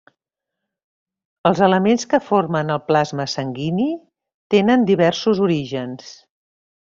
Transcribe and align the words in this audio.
Els 1.49 1.59
elements 1.67 2.05
que 2.13 2.19
formen 2.29 2.71
el 2.77 2.81
plasma 2.87 3.27
sanguini 3.35 3.87
tenen 4.55 4.89
diversos 4.93 5.45
orígens. 5.51 6.11